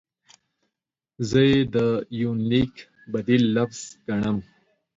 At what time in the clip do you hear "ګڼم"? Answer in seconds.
4.07-4.37